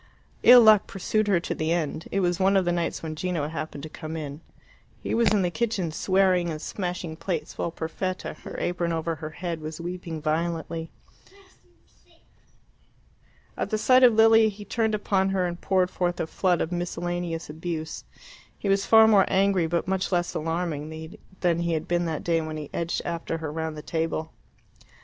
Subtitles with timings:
[0.41, 2.07] Ill luck pursued her to the end.
[2.11, 4.41] It was one of the nights when Gino happened to come in.
[4.99, 9.29] He was in the kitchen, swearing and smashing plates, while Perfetta, her apron over her
[9.29, 10.89] head, was weeping violently.
[13.55, 16.71] At the sight of Lilia he turned upon her and poured forth a flood of
[16.71, 18.03] miscellaneous abuse.
[18.57, 22.41] He was far more angry but much less alarming than he had been that day
[22.41, 24.33] when he edged after her round the table.